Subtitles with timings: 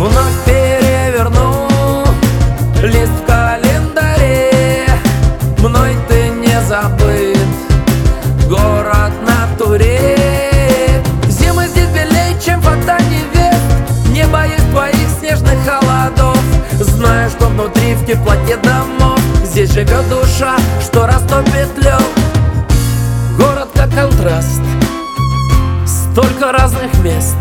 [0.00, 1.68] Вновь переверну
[2.82, 4.88] лист в календаре.
[5.58, 7.36] Мной ты не забыт,
[8.48, 11.02] город на туре.
[11.28, 14.08] Зимы здесь белее, чем фото невест.
[14.08, 16.38] Не боюсь твоих снежных холодов.
[16.78, 19.20] Знаю, что внутри в теплоте домов.
[19.44, 22.00] Здесь живет душа, что растопит лед.
[23.36, 24.62] Город как контраст.
[25.84, 27.36] Столько разных мест.